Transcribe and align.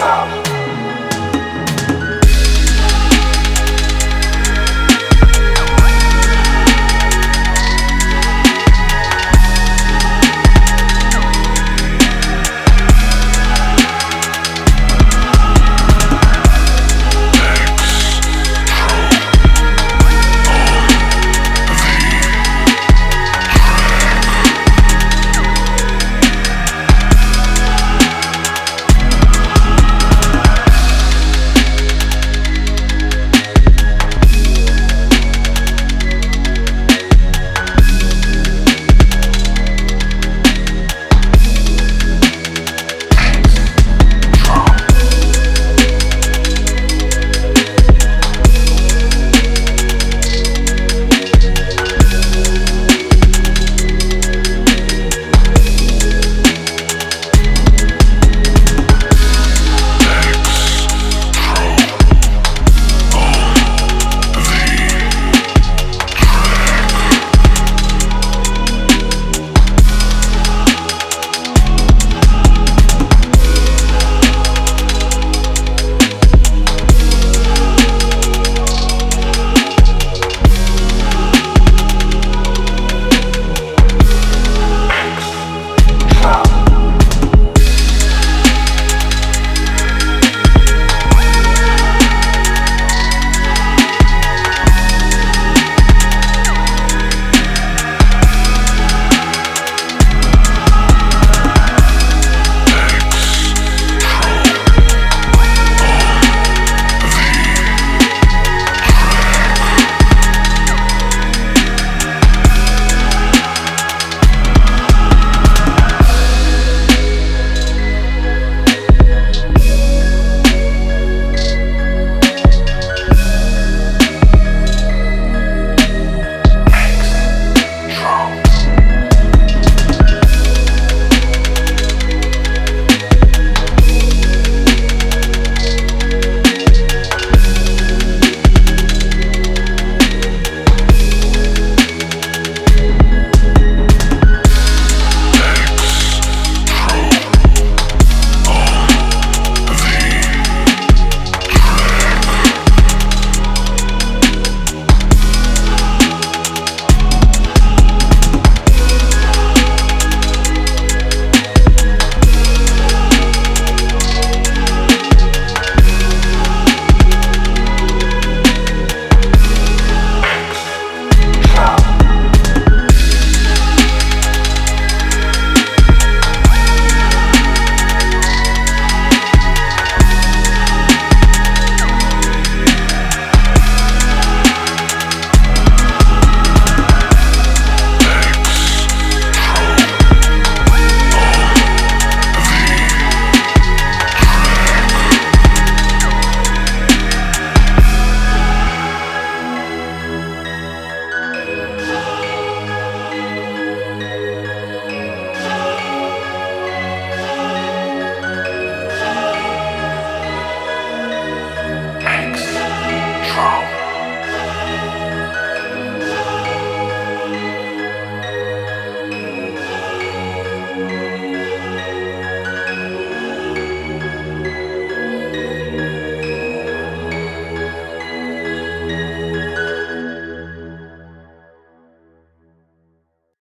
stop. 0.00 0.39